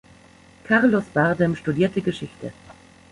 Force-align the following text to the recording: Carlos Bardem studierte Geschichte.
Carlos 0.63 1.05
Bardem 1.13 1.55
studierte 1.55 2.01
Geschichte. 2.01 2.53